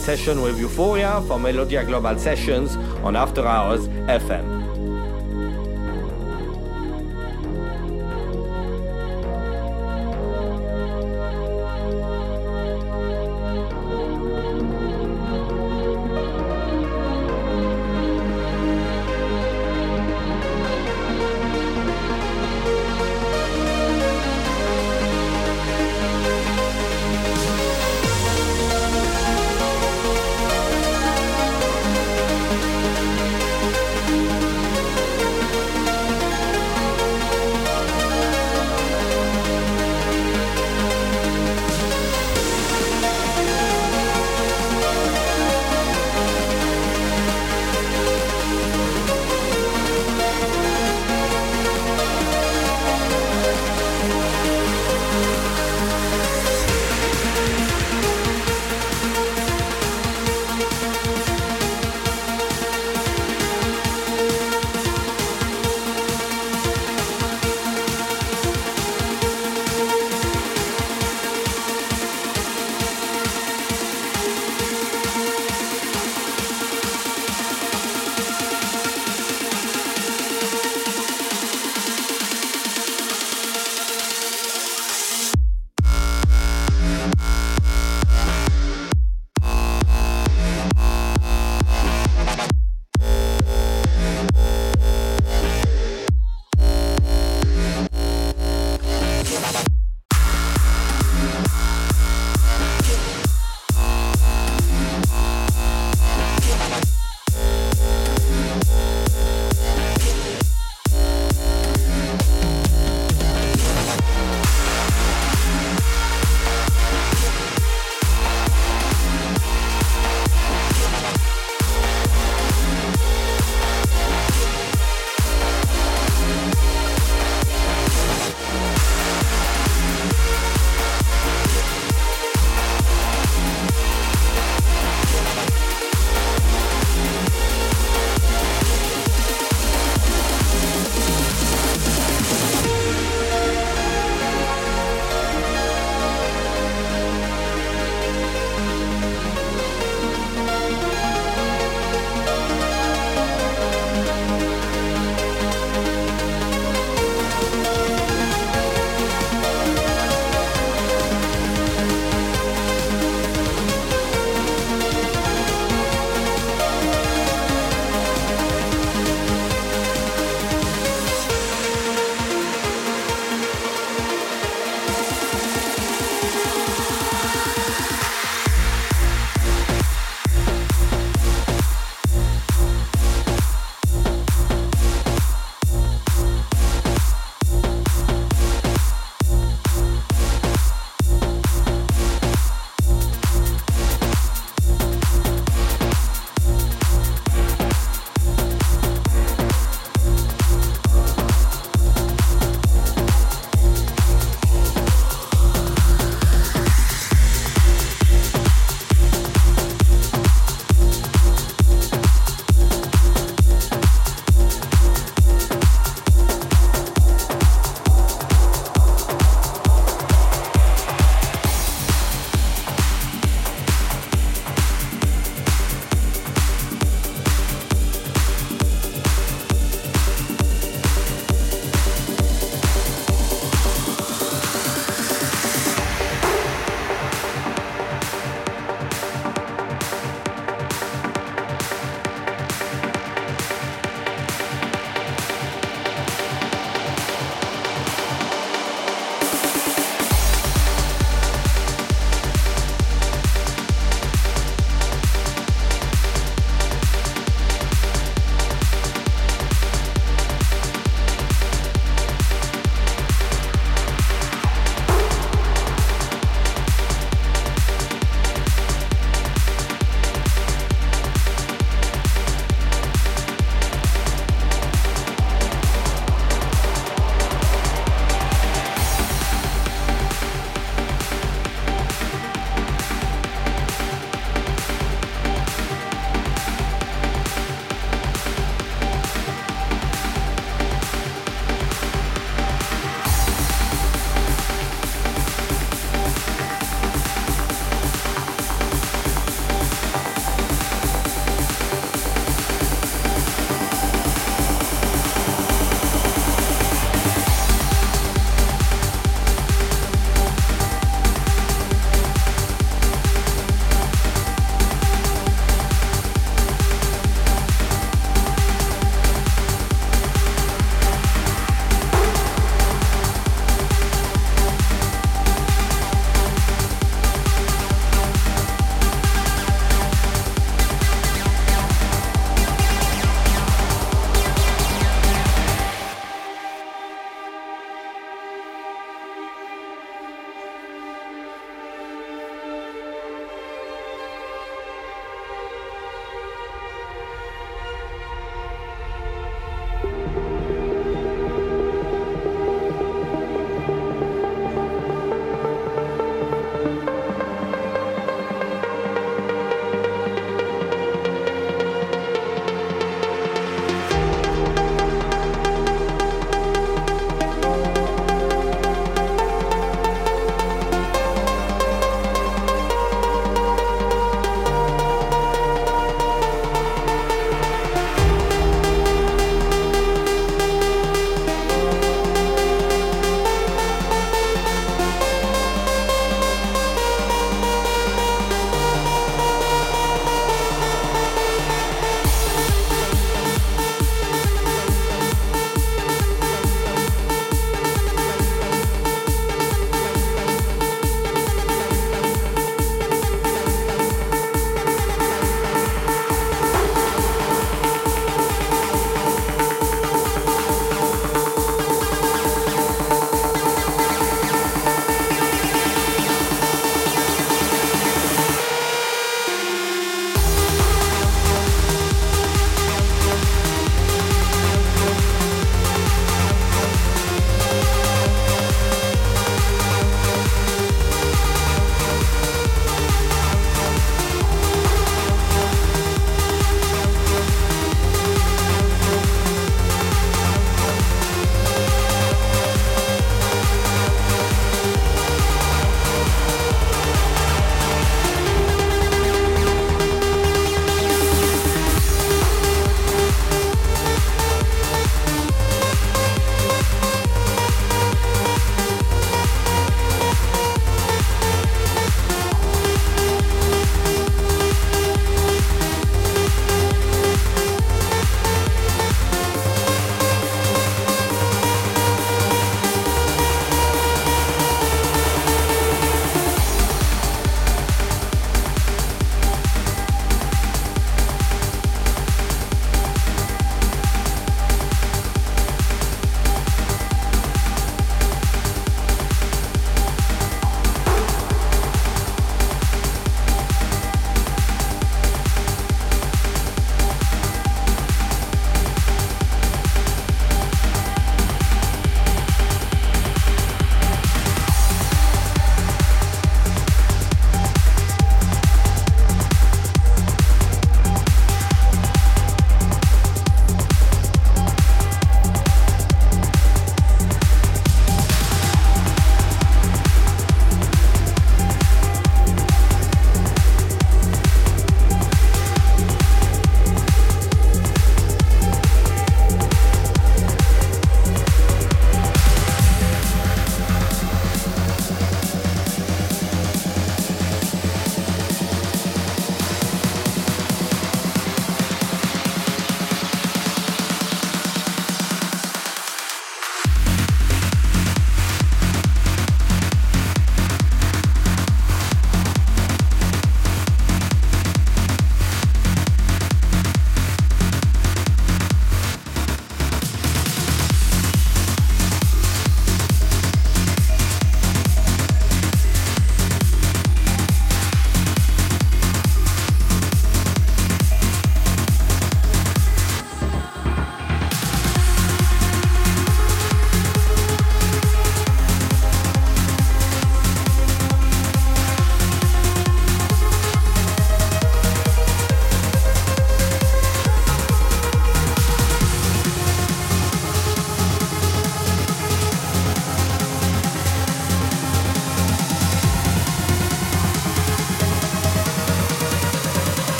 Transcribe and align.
Session 0.00 0.40
with 0.40 0.58
Euphoria 0.58 1.22
for 1.28 1.38
Melodia 1.38 1.84
Global 1.84 2.18
Sessions 2.18 2.76
on 3.04 3.14
After 3.16 3.46
Hours 3.46 3.86
FM. 4.08 4.49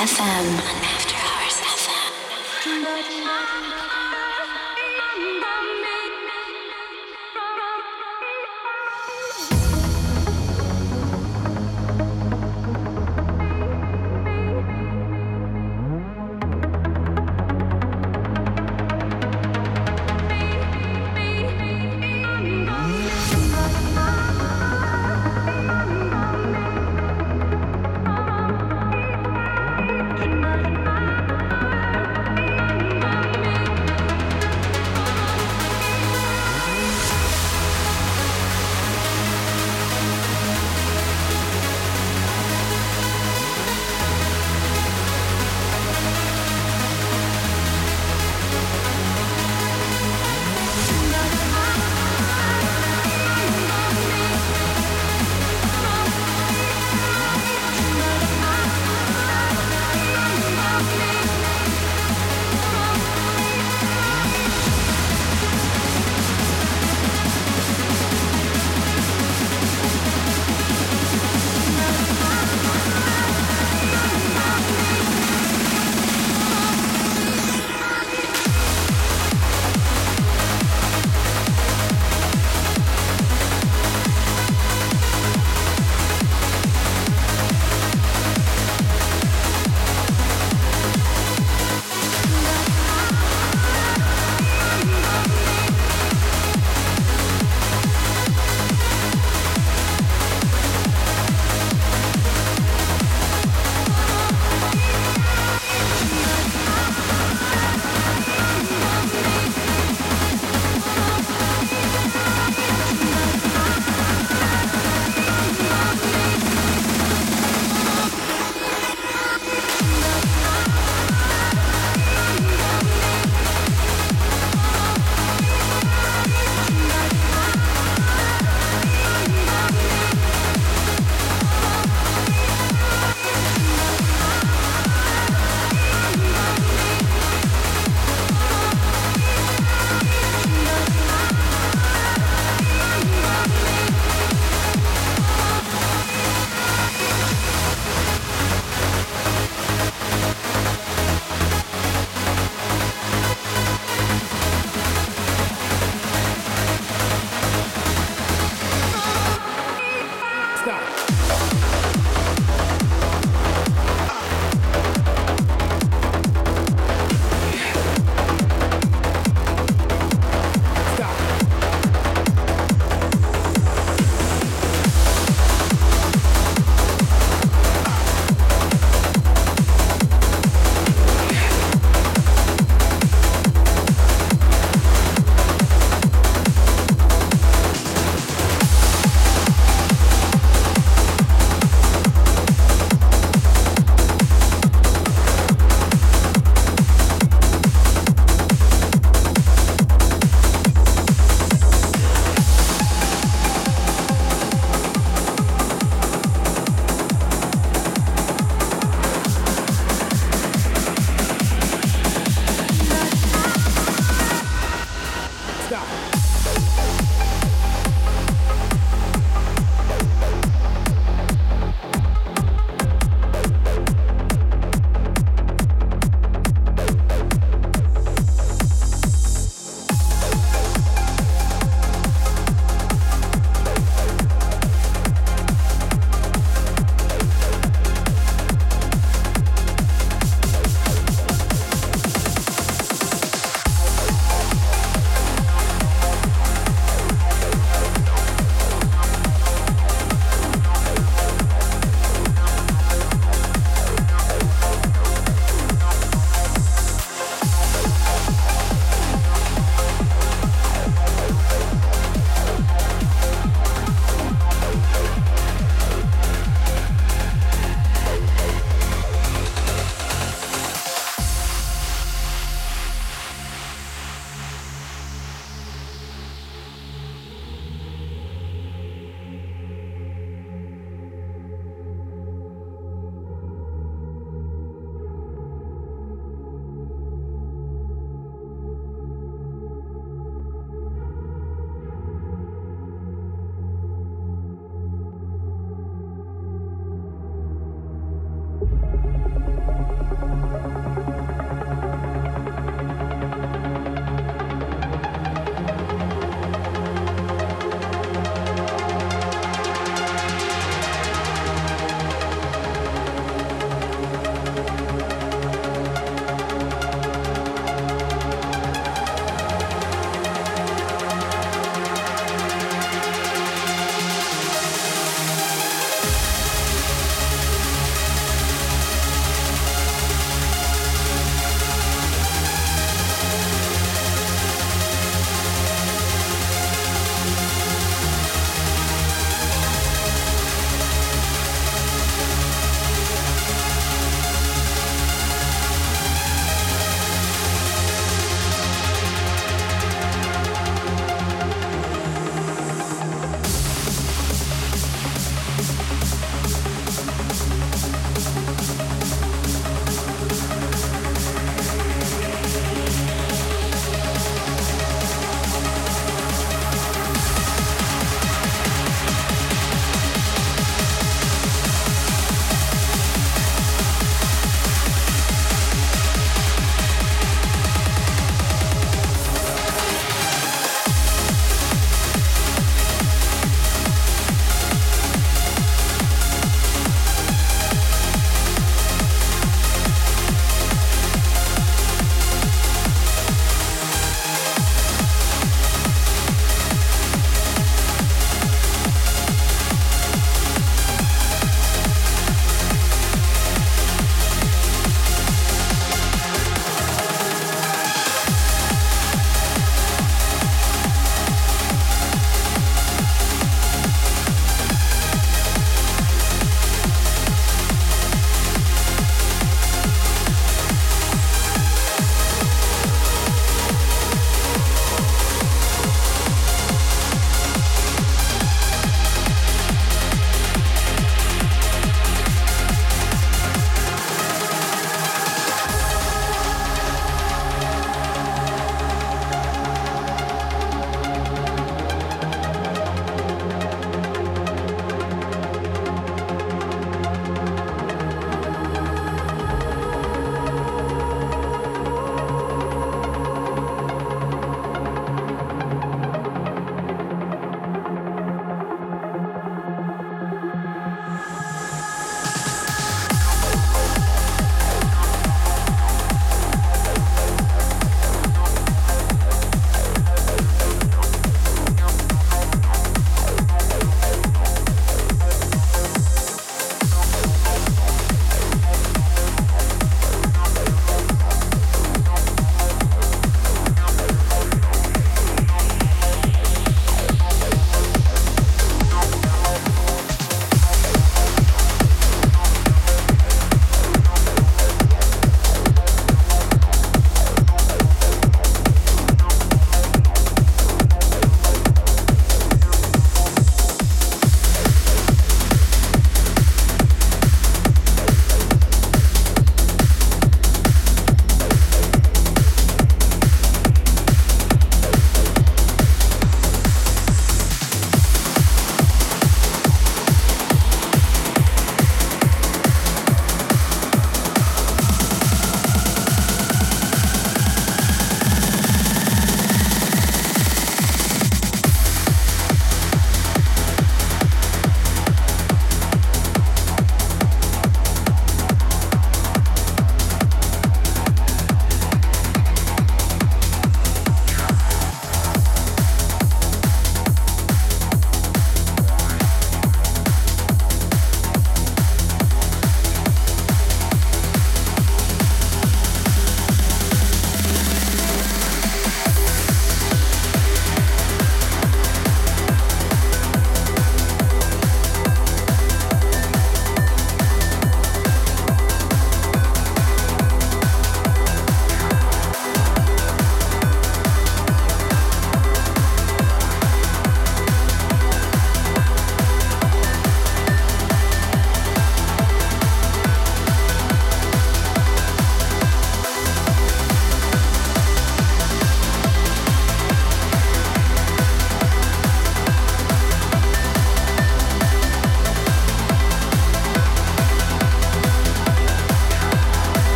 FM. 0.00 0.59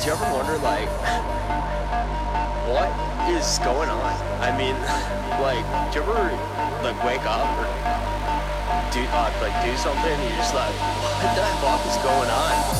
Do 0.00 0.06
you 0.06 0.12
ever 0.12 0.24
wonder 0.32 0.56
like 0.64 0.88
what 2.72 2.88
is 3.28 3.58
going 3.58 3.90
on? 3.90 4.16
I 4.40 4.56
mean, 4.56 4.72
like, 5.44 5.60
do 5.92 5.98
you 5.98 6.04
ever 6.06 6.32
like 6.82 7.04
wake 7.04 7.26
up 7.26 7.44
or 7.60 7.68
do 8.92 9.04
uh, 9.12 9.30
like 9.42 9.52
do 9.62 9.76
something 9.76 10.10
and 10.10 10.22
you're 10.22 10.38
just 10.38 10.54
like, 10.54 10.72
what 10.72 11.36
the 11.36 11.44
fuck 11.60 11.84
is 11.86 11.96
going 12.02 12.30
on? 12.30 12.79